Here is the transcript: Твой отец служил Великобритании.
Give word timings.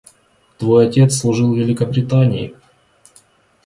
Твой 0.57 0.87
отец 0.87 1.13
служил 1.15 1.53
Великобритании. 1.53 2.55